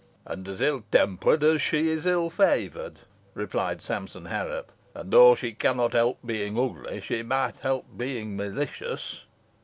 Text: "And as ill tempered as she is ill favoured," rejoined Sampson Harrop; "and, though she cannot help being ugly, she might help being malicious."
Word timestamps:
"And 0.25 0.47
as 0.47 0.61
ill 0.61 0.83
tempered 0.89 1.43
as 1.43 1.61
she 1.61 1.91
is 1.91 2.07
ill 2.07 2.31
favoured," 2.31 2.97
rejoined 3.35 3.83
Sampson 3.83 4.25
Harrop; 4.25 4.71
"and, 4.95 5.11
though 5.13 5.35
she 5.35 5.51
cannot 5.51 5.93
help 5.93 6.17
being 6.25 6.57
ugly, 6.57 7.01
she 7.01 7.21
might 7.21 7.57
help 7.57 7.85
being 7.95 8.35
malicious." 8.35 9.25